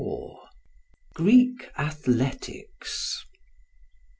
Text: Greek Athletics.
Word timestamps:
Greek 1.13 1.69
Athletics. 1.77 3.23